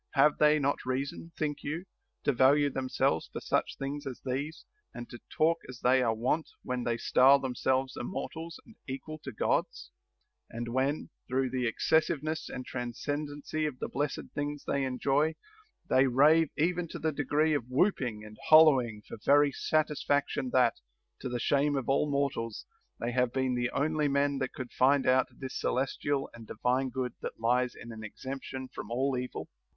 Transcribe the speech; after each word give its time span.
Have 0.15 0.39
they 0.39 0.57
not 0.57 0.83
reason, 0.83 1.31
think 1.37 1.59
you, 1.61 1.85
to 2.23 2.33
value 2.33 2.71
themselves 2.71 3.29
for 3.31 3.39
such 3.39 3.75
things 3.77 4.07
as 4.07 4.19
these, 4.25 4.65
and 4.95 5.07
to 5.11 5.19
talk 5.37 5.59
as 5.69 5.81
they 5.81 6.01
are 6.01 6.15
wont 6.15 6.49
when 6.63 6.85
they 6.85 6.97
style 6.97 7.37
themselves 7.37 7.95
immortals 7.95 8.59
and 8.65 8.75
equals 8.87 9.21
to 9.25 9.31
Glods 9.31 9.89
{—and 10.49 10.69
168 10.73 11.29
PLEASURE 11.29 11.35
NOT 11.35 11.37
ATTAINABLE 11.37 11.37
when, 11.37 11.49
through 11.49 11.49
the 11.51 11.67
excessiveness 11.67 12.49
and 12.49 12.65
transcendency 12.65 13.65
of 13.67 13.77
the 13.77 13.87
blessed 13.87 14.31
things 14.33 14.63
they 14.63 14.83
enjoy, 14.85 15.35
they 15.87 16.07
rave 16.07 16.49
even 16.57 16.87
to 16.87 16.97
the 16.97 17.11
degree 17.11 17.53
of 17.53 17.69
whooping 17.69 18.23
and 18.25 18.39
hollowing 18.49 19.03
for 19.07 19.17
very 19.23 19.51
satisfaction 19.51 20.49
that, 20.51 20.77
to 21.19 21.29
the 21.29 21.39
shame 21.39 21.75
of 21.75 21.87
all 21.87 22.09
mortals, 22.09 22.65
they 22.99 23.11
have 23.11 23.31
been 23.31 23.53
the 23.53 23.69
only 23.69 24.07
men 24.07 24.39
that 24.39 24.51
could 24.51 24.71
iind 24.79 25.05
out 25.05 25.27
this 25.29 25.59
celestial 25.59 26.27
and 26.33 26.47
divine 26.47 26.89
good 26.89 27.13
that 27.21 27.39
lies 27.39 27.75
in 27.75 27.91
an 27.91 28.03
exemp 28.03 28.41
tion 28.41 28.67
from 28.67 28.89
all 28.89 29.15
evil 29.15 29.47